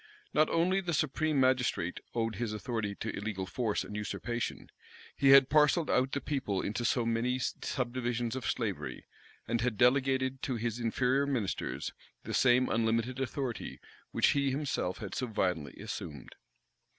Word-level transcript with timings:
Not 0.33 0.49
only 0.49 0.81
the 0.81 0.95
supreme 0.95 1.39
magistrate 1.39 1.99
owed 2.15 2.37
his 2.37 2.53
authority 2.53 2.95
to 2.95 3.15
illegal 3.15 3.45
force 3.45 3.83
and 3.83 3.95
usurpation; 3.95 4.71
he 5.15 5.29
had 5.29 5.47
parcelled 5.47 5.91
out 5.91 6.11
the 6.13 6.19
people 6.19 6.59
into 6.59 6.83
so 6.85 7.05
many 7.05 7.37
subdivisions 7.37 8.35
of 8.35 8.47
slavery, 8.47 9.05
and 9.47 9.61
had 9.61 9.77
delegated 9.77 10.41
to 10.41 10.55
his 10.55 10.79
inferior 10.79 11.27
ministers 11.27 11.93
the 12.23 12.33
same 12.33 12.67
unlimited 12.67 13.19
authority 13.19 13.79
which 14.09 14.29
he 14.29 14.49
himself 14.49 14.97
had 14.97 15.13
so 15.13 15.27
violently 15.27 15.79
assumed. 15.79 16.33